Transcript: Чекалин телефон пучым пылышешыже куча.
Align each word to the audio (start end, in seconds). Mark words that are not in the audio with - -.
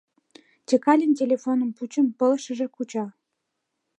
Чекалин 0.67 1.11
телефон 1.21 1.57
пучым 1.77 2.07
пылышешыже 2.17 2.67
куча. 2.75 3.05